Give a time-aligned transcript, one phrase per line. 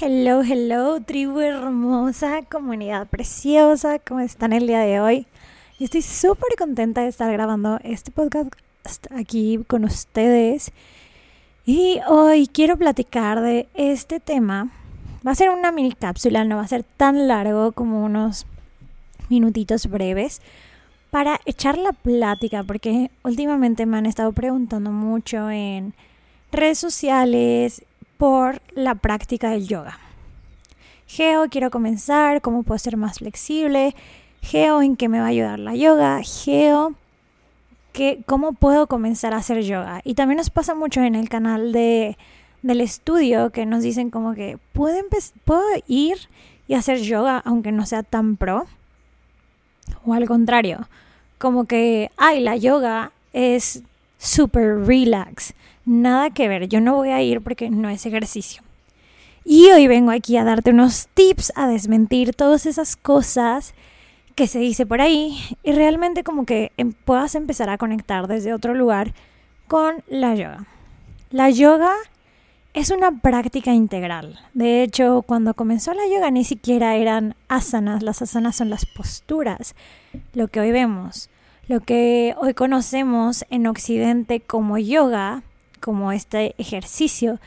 [0.00, 5.26] Hello, hello, tribu hermosa, comunidad preciosa, ¿cómo están el día de hoy?
[5.76, 8.52] Y estoy súper contenta de estar grabando este podcast
[9.10, 10.70] aquí con ustedes.
[11.66, 14.70] Y hoy quiero platicar de este tema.
[15.26, 18.46] Va a ser una mini cápsula, no va a ser tan largo como unos
[19.28, 20.40] minutitos breves
[21.10, 25.92] para echar la plática, porque últimamente me han estado preguntando mucho en
[26.52, 27.82] redes sociales
[28.18, 29.98] por la práctica del yoga.
[31.06, 33.94] Geo, quiero comenzar, ¿cómo puedo ser más flexible?
[34.42, 36.20] Geo, ¿en qué me va a ayudar la yoga?
[36.22, 36.94] Geo,
[37.92, 40.02] ¿qué, ¿cómo puedo comenzar a hacer yoga?
[40.04, 42.18] Y también nos pasa mucho en el canal de,
[42.62, 44.98] del estudio que nos dicen como que ¿puedo,
[45.44, 46.18] puedo ir
[46.66, 48.66] y hacer yoga aunque no sea tan pro.
[50.04, 50.88] O al contrario,
[51.38, 53.82] como que, ay, la yoga es
[54.18, 55.54] super relax
[55.88, 58.62] nada que ver, yo no voy a ir porque no es ejercicio.
[59.44, 63.74] Y hoy vengo aquí a darte unos tips a desmentir todas esas cosas
[64.34, 68.52] que se dice por ahí y realmente como que em, puedas empezar a conectar desde
[68.52, 69.14] otro lugar
[69.66, 70.66] con la yoga.
[71.30, 71.92] La yoga
[72.74, 74.38] es una práctica integral.
[74.52, 79.74] De hecho, cuando comenzó la yoga ni siquiera eran asanas, las asanas son las posturas,
[80.34, 81.30] lo que hoy vemos.
[81.68, 85.42] Lo que hoy conocemos en Occidente como yoga
[85.80, 87.40] como este ejercicio,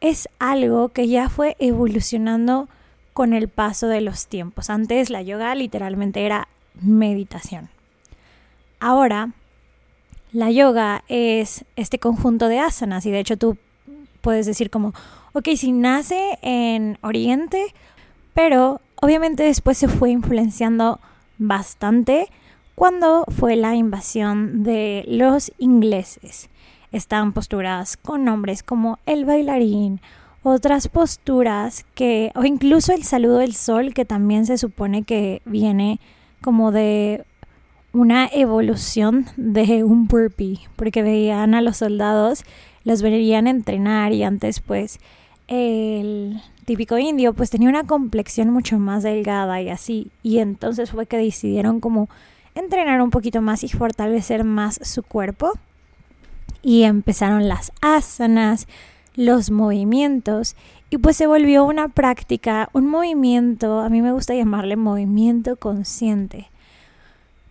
[0.00, 2.68] es algo que ya fue evolucionando
[3.12, 4.68] con el paso de los tiempos.
[4.70, 6.48] Antes la yoga literalmente era
[6.80, 7.70] meditación.
[8.78, 9.30] Ahora,
[10.32, 13.56] la yoga es este conjunto de asanas y de hecho tú
[14.20, 14.92] puedes decir como,
[15.32, 17.74] ok, si nace en Oriente,
[18.34, 21.00] pero obviamente después se fue influenciando
[21.38, 22.28] bastante
[22.76, 26.50] cuando fue la invasión de los ingleses.
[26.92, 30.00] Están posturas con nombres como el bailarín,
[30.42, 35.98] otras posturas que, o incluso el saludo del sol, que también se supone que viene
[36.42, 37.24] como de
[37.92, 42.44] una evolución de un burpee, porque veían a los soldados,
[42.84, 45.00] los verían entrenar y antes pues
[45.48, 51.06] el típico indio pues tenía una complexión mucho más delgada y así, y entonces fue
[51.06, 52.10] que decidieron como
[52.56, 55.52] entrenar un poquito más y fortalecer más su cuerpo
[56.62, 58.66] y empezaron las asanas,
[59.14, 60.56] los movimientos
[60.90, 66.50] y pues se volvió una práctica, un movimiento, a mí me gusta llamarle movimiento consciente.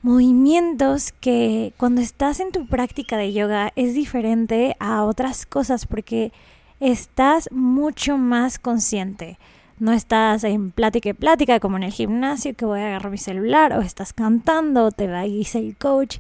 [0.01, 6.31] Movimientos que cuando estás en tu práctica de yoga es diferente a otras cosas porque
[6.79, 9.37] estás mucho más consciente.
[9.77, 13.17] No estás en plática y plática como en el gimnasio que voy a agarrar mi
[13.17, 16.17] celular o estás cantando o te va guiar el coach.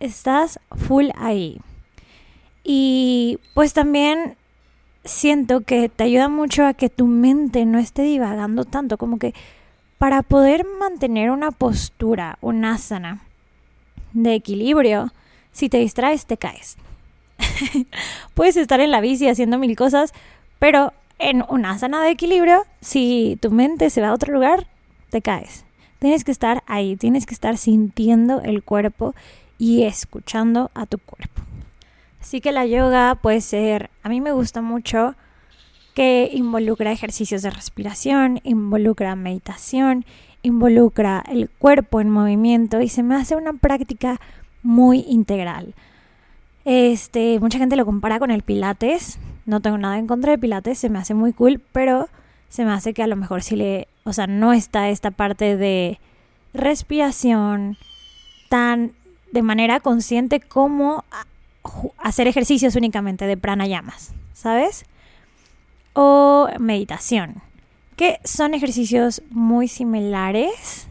[0.00, 1.60] Estás full ahí.
[2.62, 4.36] Y pues también
[5.04, 9.34] siento que te ayuda mucho a que tu mente no esté divagando tanto, como que
[9.98, 13.22] para poder mantener una postura, un asana
[14.12, 15.12] de equilibrio,
[15.52, 16.76] si te distraes te caes.
[18.34, 20.12] Puedes estar en la bici haciendo mil cosas,
[20.58, 24.66] pero en una asana de equilibrio, si tu mente se va a otro lugar,
[25.10, 25.64] te caes.
[25.98, 29.14] Tienes que estar ahí, tienes que estar sintiendo el cuerpo
[29.58, 31.42] y escuchando a tu cuerpo.
[32.20, 35.14] Así que la yoga puede ser, a mí me gusta mucho
[35.94, 40.04] que involucra ejercicios de respiración, involucra meditación,
[40.42, 44.20] involucra el cuerpo en movimiento y se me hace una práctica
[44.62, 45.74] muy integral.
[46.64, 49.18] Este, mucha gente lo compara con el pilates.
[49.46, 52.08] No tengo nada en contra de pilates, se me hace muy cool, pero
[52.48, 55.56] se me hace que a lo mejor si le, o sea, no está esta parte
[55.56, 55.98] de
[56.52, 57.76] respiración
[58.48, 58.92] tan
[59.32, 61.04] de manera consciente como
[61.98, 64.84] hacer ejercicios únicamente de pranayamas, ¿sabes?
[65.92, 67.42] O meditación,
[67.96, 70.88] que son ejercicios muy similares,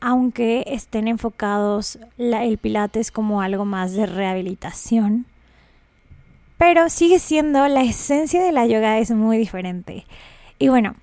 [0.00, 5.26] aunque estén enfocados el pilates como algo más de rehabilitación.
[6.58, 10.06] Pero sigue siendo la esencia de la yoga es muy diferente.
[10.58, 10.94] Y bueno,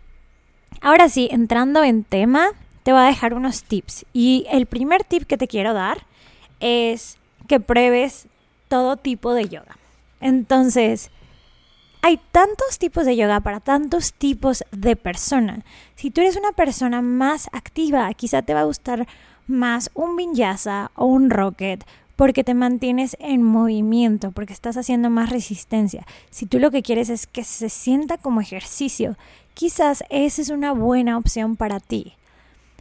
[0.82, 2.50] ahora sí, entrando en tema,
[2.84, 4.06] te voy a dejar unos tips.
[4.14, 6.06] Y el primer tip que te quiero dar
[6.60, 7.18] es
[7.48, 8.28] que pruebes
[8.68, 9.78] todo tipo de yoga.
[10.22, 11.12] Entonces,
[12.02, 15.60] hay tantos tipos de yoga para tantos tipos de personas.
[15.96, 19.08] Si tú eres una persona más activa, quizá te va a gustar
[19.48, 25.30] más un vinyasa o un rocket porque te mantienes en movimiento, porque estás haciendo más
[25.30, 26.06] resistencia.
[26.30, 29.18] Si tú lo que quieres es que se sienta como ejercicio,
[29.54, 32.14] quizás esa es una buena opción para ti.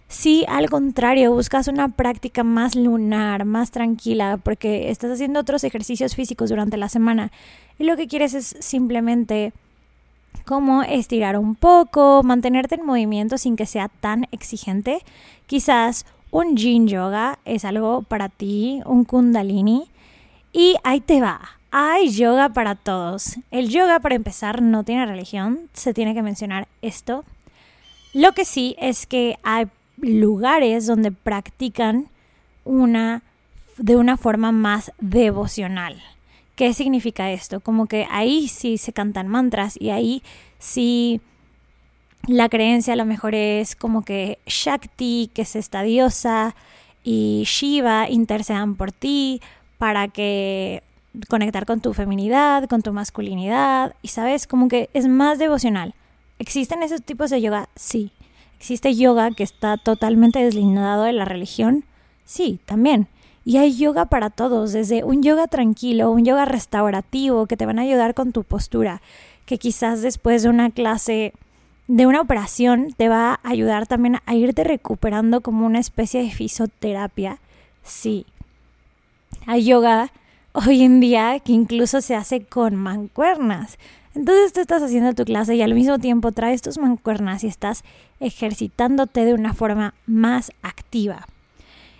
[0.08, 6.14] Si al contrario buscas una práctica más lunar, más tranquila, porque estás haciendo otros ejercicios
[6.14, 7.32] físicos durante la semana
[7.79, 9.55] y lo que quieres es simplemente
[10.44, 14.99] como estirar un poco, mantenerte en movimiento sin que sea tan exigente,
[15.46, 19.84] quizás un yin yoga es algo para ti, un kundalini.
[20.52, 21.40] Y ahí te va.
[21.70, 23.37] Hay yoga para todos.
[23.50, 25.69] El yoga, para empezar, no tiene religión.
[25.75, 27.25] Se tiene que mencionar esto.
[28.14, 29.69] Lo que sí es que hay
[29.99, 32.08] lugares donde practican
[32.64, 33.23] una
[33.76, 36.02] de una forma más devocional.
[36.56, 37.61] ¿Qué significa esto?
[37.61, 40.23] Como que ahí sí se cantan mantras y ahí
[40.58, 41.20] sí
[42.27, 46.55] la creencia a lo mejor es como que Shakti, que es esta diosa,
[47.05, 49.41] y Shiva intercedan por ti
[49.79, 50.83] para que
[51.29, 55.95] conectar con tu feminidad, con tu masculinidad, y sabes, como que es más devocional.
[56.39, 57.69] ¿Existen esos tipos de yoga?
[57.75, 58.13] Sí.
[58.59, 61.85] ¿Existe yoga que está totalmente deslindado de la religión?
[62.25, 63.09] Sí, también.
[63.45, 67.81] Y hay yoga para todos, desde un yoga tranquilo, un yoga restaurativo que te van
[67.81, 69.03] a ayudar con tu postura,
[69.47, 71.33] que quizás después de una clase,
[71.88, 76.31] de una operación, te va a ayudar también a irte recuperando como una especie de
[76.31, 77.38] fisioterapia.
[77.82, 78.26] Sí.
[79.46, 80.12] Hay yoga
[80.52, 83.79] hoy en día que incluso se hace con mancuernas.
[84.14, 87.82] Entonces tú estás haciendo tu clase y al mismo tiempo traes tus mancuernas y estás
[88.20, 91.26] ejercitándote de una forma más activa.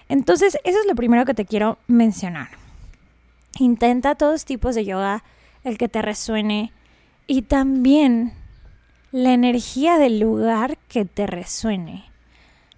[0.09, 2.49] Entonces eso es lo primero que te quiero mencionar.
[3.59, 5.25] Intenta todos tipos de yoga,
[5.65, 6.73] el que te resuene
[7.27, 8.33] y también
[9.13, 12.05] la energía del lugar que te resuene.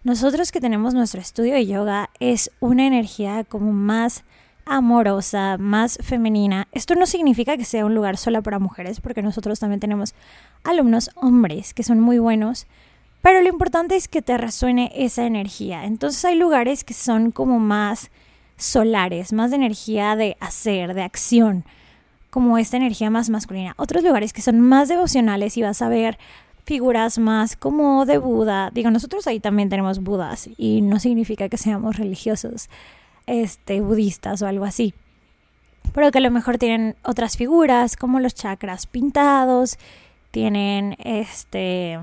[0.03, 4.25] Nosotros que tenemos nuestro estudio de yoga es una energía como más
[4.67, 6.67] amorosa, más femenina.
[6.73, 10.13] Esto no significa que sea un lugar solo para mujeres, porque nosotros también tenemos
[10.65, 12.67] alumnos hombres que son muy buenos,
[13.23, 15.85] pero lo importante es que te resuene esa energía.
[15.85, 18.11] Entonces hay lugares que son como más
[18.57, 21.65] solares, más de energía de hacer, de acción,
[22.35, 23.75] como esta energía más masculina.
[23.77, 26.19] Otros lugares que son más devocionales y vas a ver
[26.65, 28.73] figuras más como de Buda.
[28.75, 32.71] Digo, nosotros ahí también tenemos Budas y no significa que seamos religiosos
[33.29, 34.95] este, budistas o algo así.
[35.93, 39.79] Pero que a lo mejor tienen otras figuras como los chakras pintados,
[40.33, 42.01] tienen este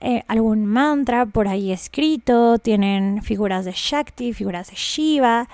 [0.00, 5.48] eh, algún mantra por ahí escrito, tienen figuras de Shakti, figuras de Shiva.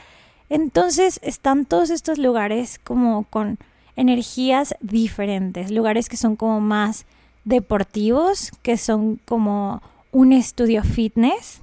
[0.48, 3.58] Entonces están todos estos lugares como con
[3.96, 7.06] energías diferentes, lugares que son como más
[7.44, 9.82] deportivos, que son como
[10.12, 11.60] un estudio fitness,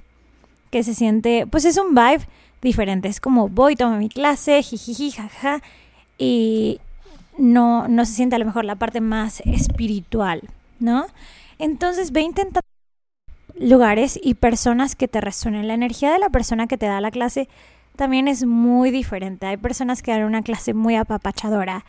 [0.70, 2.26] que se siente, pues es un vibe
[2.62, 3.08] diferente.
[3.08, 5.62] Es como voy, tomo mi clase, jijiji, jaja,
[6.18, 6.80] y
[7.38, 10.42] no, no se siente a lo mejor la parte más espiritual,
[10.80, 11.06] ¿no?
[11.58, 12.60] Entonces ve intentando
[13.58, 15.68] lugares y personas que te resuenen.
[15.68, 17.48] La energía de la persona que te da la clase
[17.96, 19.46] también es muy diferente.
[19.46, 21.84] Hay personas que dan una clase muy apapachadora.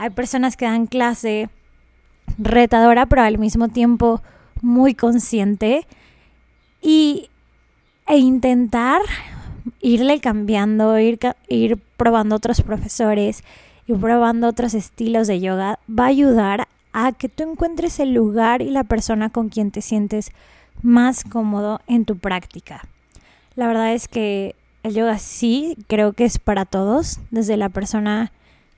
[0.00, 1.50] Hay personas que dan clase
[2.38, 4.22] retadora, pero al mismo tiempo
[4.62, 5.88] muy consciente.
[6.80, 7.30] Y,
[8.06, 9.00] e intentar
[9.80, 11.18] irle cambiando, ir,
[11.48, 13.42] ir probando otros profesores,
[13.88, 18.62] ir probando otros estilos de yoga, va a ayudar a que tú encuentres el lugar
[18.62, 20.30] y la persona con quien te sientes
[20.80, 22.82] más cómodo en tu práctica.
[23.56, 28.30] La verdad es que el yoga sí creo que es para todos, desde la persona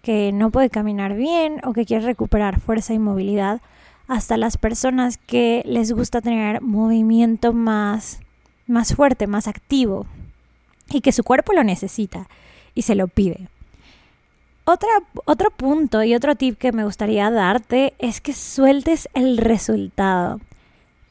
[0.03, 3.61] que no puede caminar bien o que quiere recuperar fuerza y movilidad,
[4.09, 8.21] hasta las personas que les gusta tener movimiento más,
[8.67, 10.07] más fuerte, más activo,
[10.91, 12.29] y que su cuerpo lo necesita
[12.75, 13.49] y se lo pide.
[14.65, 20.41] Otro punto y otro tip que me gustaría darte es que sueltes el resultado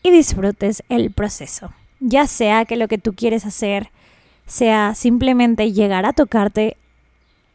[0.01, 1.73] y disfrutes el proceso.
[1.99, 3.91] Ya sea que lo que tú quieres hacer
[4.45, 6.77] sea simplemente llegar a tocarte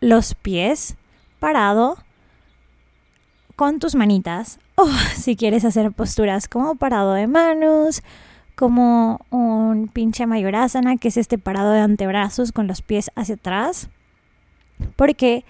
[0.00, 0.97] los pies
[1.45, 1.99] parado
[3.55, 8.03] con tus manitas o si quieres hacer posturas como parado de manos,
[8.55, 13.91] como un pinche mayorasana, que es este parado de antebrazos con los pies hacia atrás.
[14.97, 15.45] Porque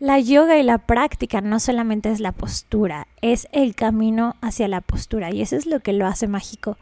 [0.00, 4.80] la yoga y la práctica no solamente es la postura, es el camino hacia la
[4.80, 6.78] postura y eso es lo que lo hace mágico.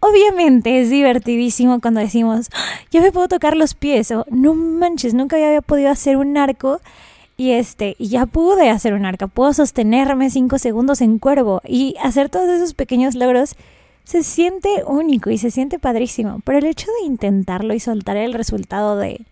[0.00, 5.12] Obviamente es divertidísimo cuando decimos, ah, yo me puedo tocar los pies o no manches,
[5.12, 6.80] nunca había podido hacer un arco
[7.40, 11.94] Y este, y ya pude hacer un arca, puedo sostenerme cinco segundos en cuervo y
[12.02, 13.56] hacer todos esos pequeños logros
[14.04, 16.42] se siente único y se siente padrísimo.
[16.44, 19.24] Pero el hecho de intentarlo y soltar el resultado de,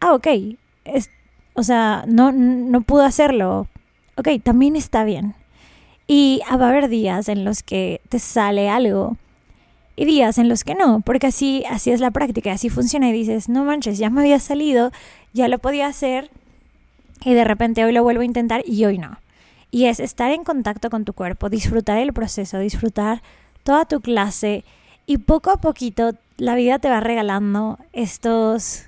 [0.00, 0.26] ah, ok,
[0.86, 1.10] es,
[1.52, 3.66] o sea, no, no pude hacerlo,
[4.16, 5.34] ok, también está bien.
[6.06, 9.18] Y va a haber días en los que te sale algo
[9.96, 13.12] y días en los que no, porque así, así es la práctica, así funciona y
[13.12, 14.92] dices, no manches, ya me había salido,
[15.34, 16.30] ya lo podía hacer
[17.24, 19.18] y de repente hoy lo vuelvo a intentar y hoy no.
[19.70, 23.22] Y es estar en contacto con tu cuerpo, disfrutar el proceso, disfrutar
[23.62, 24.64] toda tu clase
[25.06, 28.84] y poco a poquito la vida te va regalando estos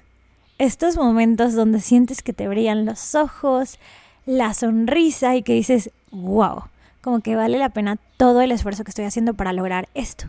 [0.60, 3.78] estos momentos donde sientes que te brillan los ojos,
[4.26, 6.64] la sonrisa y que dices, wow,
[7.00, 10.26] como que vale la pena todo el esfuerzo que estoy haciendo para lograr esto.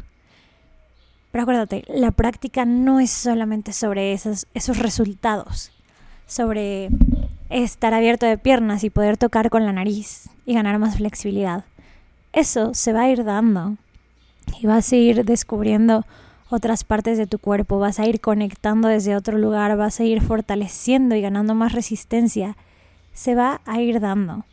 [1.31, 5.71] Pero acuérdate, la práctica no es solamente sobre esos, esos resultados,
[6.27, 6.89] sobre
[7.51, 11.65] estar abierto de piernas y poder tocar con la nariz y ganar más flexibilidad.
[12.33, 13.75] Eso se va a ir dando
[14.59, 16.05] y vas a ir descubriendo
[16.49, 20.21] otras partes de tu cuerpo, vas a ir conectando desde otro lugar, vas a ir
[20.21, 22.57] fortaleciendo y ganando más resistencia.
[23.13, 24.45] Se va a ir dando.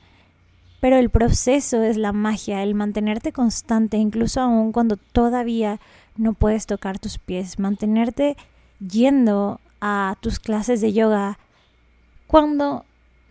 [0.80, 5.80] Pero el proceso es la magia, el mantenerte constante, incluso aún cuando todavía
[6.16, 8.36] no puedes tocar tus pies, mantenerte
[8.78, 11.38] yendo a tus clases de yoga
[12.28, 12.84] cuando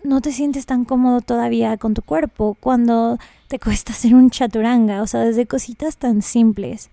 [0.04, 5.02] no te sientes tan cómodo todavía con tu cuerpo, cuando te cuesta hacer un chaturanga,
[5.02, 6.90] o sea, desde cositas tan simples.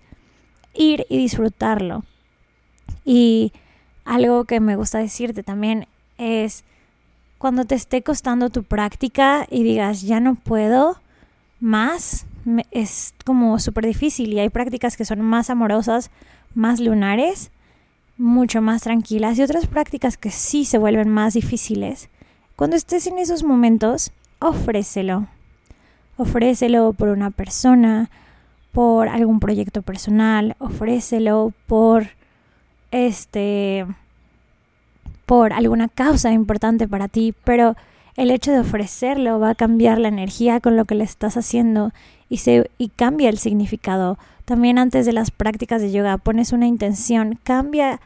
[0.73, 2.03] Ir y disfrutarlo.
[3.05, 3.53] Y
[4.03, 6.63] algo que me gusta decirte también es
[7.37, 10.97] cuando te esté costando tu práctica y digas, ya no puedo
[11.59, 12.25] más,
[12.71, 16.11] es como súper difícil y hay prácticas que son más amorosas,
[16.53, 17.51] más lunares,
[18.17, 22.09] mucho más tranquilas y otras prácticas que sí se vuelven más difíciles.
[22.55, 25.27] Cuando estés en esos momentos, ofrécelo.
[26.15, 28.09] Ofrécelo por una persona,
[28.71, 32.07] por algún proyecto personal, ofrécelo por
[32.91, 33.85] este
[35.25, 37.75] por alguna causa importante para ti, pero
[38.15, 41.91] el hecho de ofrecerlo va a cambiar la energía con lo que le estás haciendo
[42.29, 44.17] y, se, y cambia el significado.
[44.45, 47.99] También antes de las prácticas de yoga pones una intención, cambia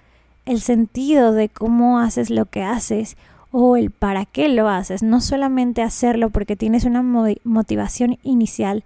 [0.45, 3.17] el sentido de cómo haces lo que haces
[3.51, 5.03] o el para qué lo haces.
[5.03, 8.83] No solamente hacerlo porque tienes una motivación inicial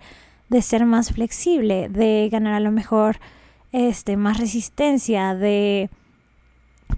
[0.50, 3.17] de ser más flexible, de ganar a lo mejor
[3.72, 5.89] este, más resistencia, de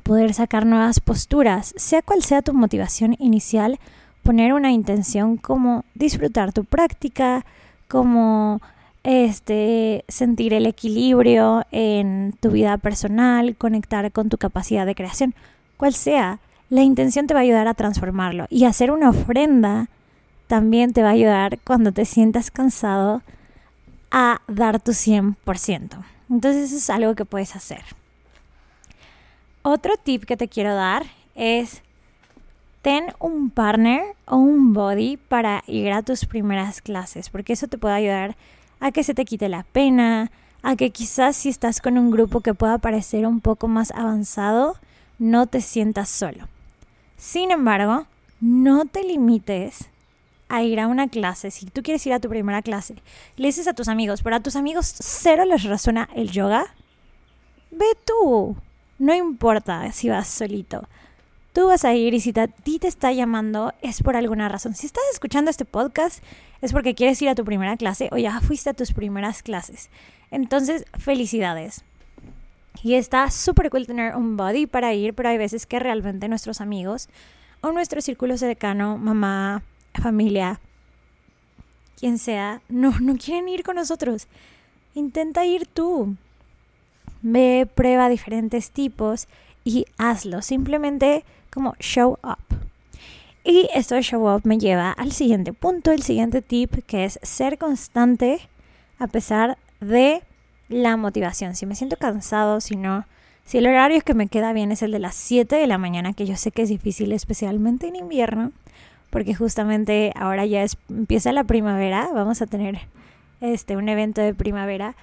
[0.03, 3.79] poder sacar nuevas posturas, sea cual sea tu motivación inicial,
[4.23, 7.45] poner una intención como disfrutar tu práctica,
[7.87, 8.61] como
[9.03, 15.35] este sentir el equilibrio en tu vida personal, conectar con tu capacidad de creación,
[15.77, 19.87] cual sea, la intención te va a ayudar a transformarlo y hacer una ofrenda
[20.47, 23.21] también te va a ayudar cuando te sientas cansado
[24.11, 25.35] a dar tu 100%.
[26.29, 27.83] Entonces eso es algo que puedes hacer.
[29.61, 31.03] Otro tip que te quiero dar
[31.33, 31.81] es
[32.81, 37.79] ten un partner o un body para ir a tus primeras clases, porque eso te
[37.79, 38.35] puede ayudar
[38.79, 40.31] a que se te quite la pena,
[40.61, 44.77] a que quizás si estás con un grupo que pueda parecer un poco más avanzado,
[45.17, 46.47] no te sientas solo.
[47.17, 48.07] Sin embargo,
[48.41, 49.89] no te limites
[50.49, 51.51] a ir a una clase.
[51.51, 52.95] Si tú quieres ir a tu primera clase,
[53.37, 56.73] le dices a tus amigos, pero a tus amigos cero les resuena el yoga,
[57.71, 58.55] ve tú.
[58.97, 60.87] No importa si vas solito.
[61.51, 64.75] Tú vas a ir y si a ti te está llamando es por alguna razón.
[64.75, 66.21] Si estás escuchando este podcast
[66.61, 69.89] es porque quieres ir a tu primera clase o ya fuiste a tus primeras clases.
[70.31, 71.83] Entonces, felicidades.
[72.83, 76.61] Y está súper cool tener un body para ir, pero hay veces que realmente nuestros
[76.61, 77.09] amigos
[77.61, 79.63] o nuestro círculo cercano, mamá,
[79.93, 80.59] familia,
[81.99, 84.27] quien sea, no, no quieren ir con nosotros.
[84.93, 86.15] Intenta ir tú.
[87.21, 89.27] Ve, prueba diferentes tipos
[89.63, 90.41] y hazlo.
[90.41, 92.37] Simplemente como show up.
[93.43, 97.19] Y esto de show up me lleva al siguiente punto, el siguiente tip, que es
[97.21, 98.39] ser constante
[98.97, 100.23] a pesar de
[100.69, 101.55] la motivación.
[101.55, 103.05] Si me siento cansado, si no,
[103.45, 106.13] si el horario que me queda bien es el de las 7 de la mañana,
[106.13, 108.51] que yo sé que es difícil, especialmente en invierno,
[109.11, 112.79] porque justamente ahora ya empieza la primavera, vamos a tener
[113.41, 114.95] este un evento de primavera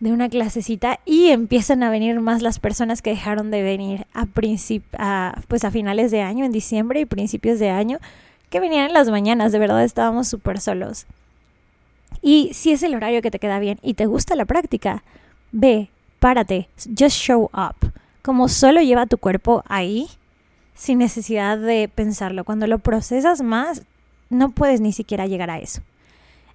[0.00, 4.26] de una clasecita y empiezan a venir más las personas que dejaron de venir a,
[4.98, 7.98] a, pues a finales de año, en diciembre y principios de año,
[8.48, 11.06] que venían en las mañanas, de verdad estábamos súper solos.
[12.22, 15.02] Y si es el horario que te queda bien y te gusta la práctica,
[15.52, 17.92] ve, párate, just show up.
[18.22, 20.08] Como solo lleva tu cuerpo ahí,
[20.74, 22.44] sin necesidad de pensarlo.
[22.44, 23.82] Cuando lo procesas más,
[24.28, 25.82] no puedes ni siquiera llegar a eso.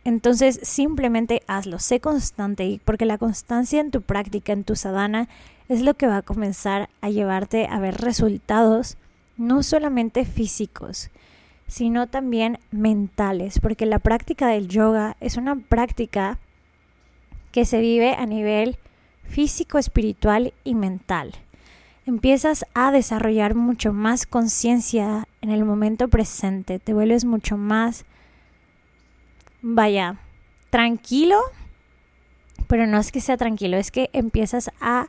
[0.03, 5.27] Entonces simplemente hazlo, sé constante, porque la constancia en tu práctica, en tu sadhana,
[5.67, 8.97] es lo que va a comenzar a llevarte a ver resultados
[9.37, 11.09] no solamente físicos,
[11.67, 16.37] sino también mentales, porque la práctica del yoga es una práctica
[17.51, 18.77] que se vive a nivel
[19.23, 21.33] físico, espiritual y mental.
[22.05, 28.05] Empiezas a desarrollar mucho más conciencia en el momento presente, te vuelves mucho más,
[29.61, 30.19] vaya,
[30.69, 31.39] tranquilo,
[32.67, 35.07] pero no es que sea tranquilo, es que empiezas a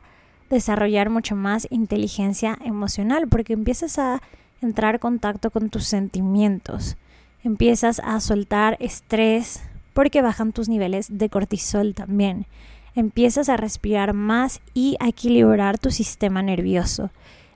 [0.49, 4.21] desarrollar mucho más inteligencia emocional, porque empiezas a
[4.61, 6.97] entrar en contacto con tus sentimientos,
[7.43, 9.61] empiezas a soltar estrés,
[9.93, 12.45] porque bajan tus niveles de cortisol también.
[12.93, 17.11] Empiezas a respirar más y a equilibrar tu sistema nervioso.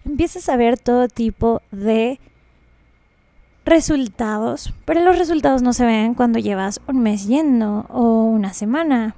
[0.06, 2.20] Empiezas a ver todo tipo de
[3.66, 9.16] resultados, pero los resultados no se ven cuando llevas un mes yendo o una semana.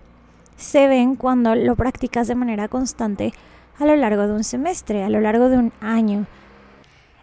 [0.57, 3.33] Se ven cuando lo practicas de manera constante
[3.79, 6.25] a lo largo de un semestre, a lo largo de un año.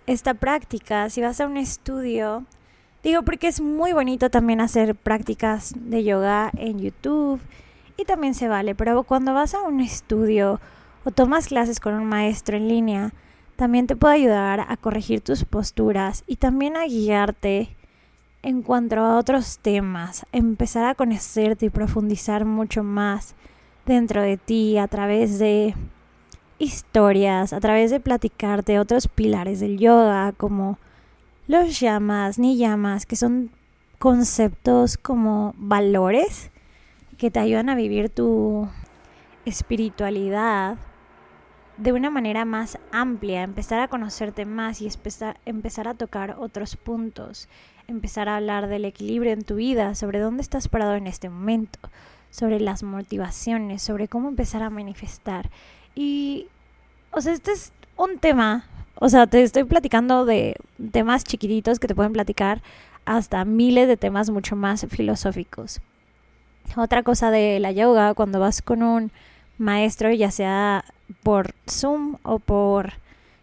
[0.07, 2.45] Esta práctica, si vas a un estudio,
[3.03, 7.41] digo porque es muy bonito también hacer prácticas de yoga en YouTube
[7.97, 10.61] y también se vale, pero cuando vas a un estudio
[11.05, 13.13] o tomas clases con un maestro en línea,
[13.57, 17.77] también te puede ayudar a corregir tus posturas y también a guiarte
[18.43, 23.35] en cuanto a otros temas, empezar a conocerte y profundizar mucho más
[23.85, 25.75] dentro de ti a través de
[26.61, 30.79] historias, a través de platicar de otros pilares del yoga, como
[31.49, 33.51] los llamas, ni llamas, que son
[33.99, 36.51] conceptos como valores
[37.19, 38.69] que te ayudan a vivir tu
[39.45, 40.79] espiritualidad
[41.77, 44.89] de una manera más amplia, empezar a conocerte más y
[45.47, 47.49] empezar, a tocar otros puntos,
[47.89, 51.79] empezar a hablar del equilibrio en tu vida, sobre dónde estás parado en este momento,
[52.31, 55.51] sobre las motivaciones, sobre cómo empezar a manifestar.
[56.03, 56.47] Y,
[57.11, 60.57] o sea, este es un tema, o sea, te estoy platicando de
[60.93, 62.63] temas chiquititos que te pueden platicar
[63.05, 65.83] hasta miles de temas mucho más filosóficos.
[66.75, 69.13] Otra cosa de la yoga, cuando vas con un
[69.59, 70.87] maestro, ya sea
[71.23, 72.95] por Zoom o por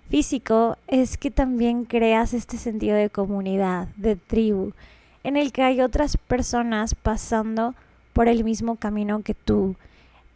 [0.10, 4.72] físico, es que también creas este sentido de comunidad, de tribu,
[5.24, 7.76] en el que hay otras personas pasando
[8.14, 9.76] por el mismo camino que tú,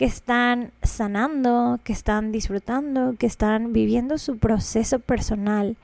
[0.01, 5.77] que están sanando, que están disfrutando, que están viviendo su proceso personal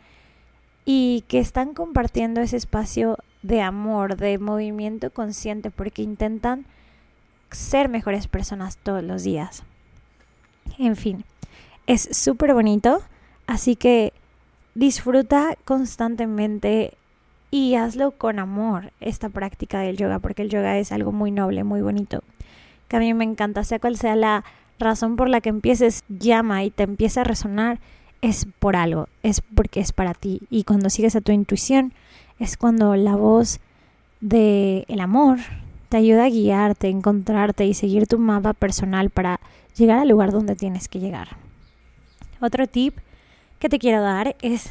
[0.86, 6.66] y que están compartiendo ese espacio de amor, de movimiento consciente, porque intentan
[7.52, 9.62] ser mejores personas todos los días.
[10.80, 11.24] En fin,
[11.86, 13.04] es súper bonito,
[13.46, 14.14] así que
[14.74, 16.98] disfruta constantemente
[17.52, 21.64] y hazlo con amor esta práctica del yoga, porque el yoga es algo muy noble,
[21.64, 22.24] muy bonito
[22.88, 24.44] que a mí me encanta, sea cual sea la
[24.80, 27.80] razón por la que empieces llama y te empieza a resonar,
[28.22, 30.42] es por algo, es porque es para ti.
[30.50, 31.94] Y cuando sigues a tu intuición,
[32.40, 33.60] es cuando la voz
[34.22, 35.40] del el amor
[35.90, 39.40] te ayuda a guiarte, encontrarte y seguir tu mapa personal para
[39.76, 41.30] llegar al lugar donde tienes que llegar.
[42.42, 42.98] Otro tip
[43.60, 44.70] que te quiero dar es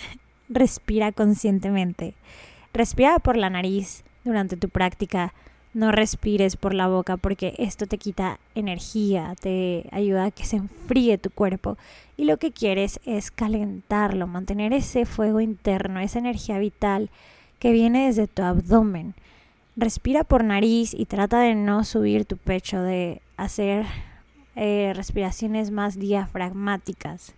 [0.48, 2.14] respira conscientemente.
[2.72, 5.32] Respira por la nariz durante tu práctica
[5.78, 10.56] no respires por la boca porque esto te quita energía, te ayuda a que se
[10.56, 11.78] enfríe tu cuerpo
[12.16, 17.10] y lo que quieres es calentarlo, mantener ese fuego interno, esa energía vital
[17.60, 19.14] que viene desde tu abdomen.
[19.76, 23.86] Respira por nariz y trata de no subir tu pecho, de hacer
[24.56, 27.34] eh, respiraciones más diafragmáticas.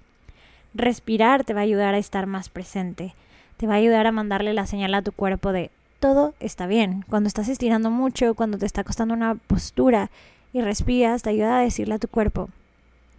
[0.72, 3.14] Respirar te va a ayudar a estar más presente,
[3.58, 5.70] te va a ayudar a mandarle la señal a tu cuerpo de
[6.00, 7.04] todo está bien.
[7.08, 10.10] Cuando estás estirando mucho, cuando te está costando una postura
[10.52, 12.48] y respiras, te ayuda a decirle a tu cuerpo,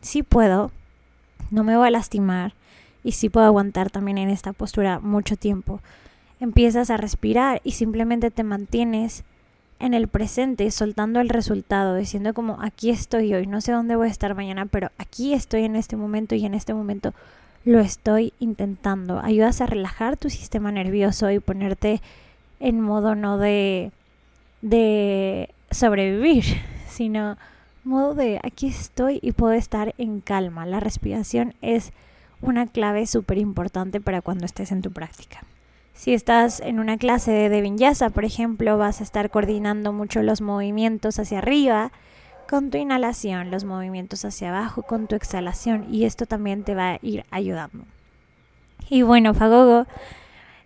[0.01, 0.71] sí puedo,
[1.51, 2.53] no me voy a lastimar
[3.03, 5.79] y sí puedo aguantar también en esta postura mucho tiempo.
[6.39, 9.23] Empiezas a respirar y simplemente te mantienes
[9.79, 14.07] en el presente, soltando el resultado, diciendo como aquí estoy hoy, no sé dónde voy
[14.07, 17.13] a estar mañana, pero aquí estoy en este momento y en este momento
[17.63, 19.19] lo estoy intentando.
[19.19, 22.01] Ayudas a relajar tu sistema nervioso y ponerte
[22.61, 23.91] en modo no de,
[24.61, 26.45] de sobrevivir,
[26.87, 27.37] sino
[27.83, 30.65] modo de aquí estoy y puedo estar en calma.
[30.65, 31.91] La respiración es
[32.41, 35.43] una clave súper importante para cuando estés en tu práctica.
[35.93, 40.41] Si estás en una clase de vinyasa, por ejemplo, vas a estar coordinando mucho los
[40.41, 41.91] movimientos hacia arriba
[42.49, 46.91] con tu inhalación, los movimientos hacia abajo con tu exhalación y esto también te va
[46.91, 47.85] a ir ayudando.
[48.89, 49.85] Y bueno, Fagogo,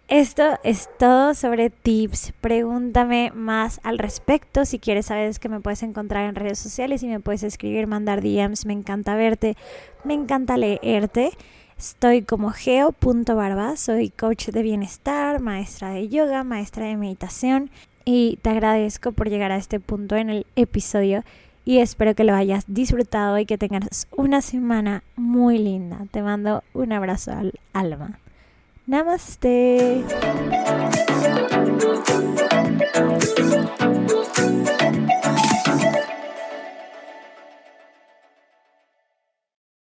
[0.07, 2.33] esto es todo sobre tips.
[2.41, 4.65] Pregúntame más al respecto.
[4.65, 8.21] Si quieres, sabes que me puedes encontrar en redes sociales y me puedes escribir, mandar
[8.21, 8.65] DMs.
[8.65, 9.55] Me encanta verte,
[10.03, 11.31] me encanta leerte.
[11.77, 17.69] Estoy como geo.barba, soy coach de bienestar, maestra de yoga, maestra de meditación
[18.05, 21.23] y te agradezco por llegar a este punto en el episodio
[21.65, 26.05] y espero que lo hayas disfrutado y que tengas una semana muy linda.
[26.11, 28.19] Te mando un abrazo al alma.
[28.93, 29.56] नमस्ते।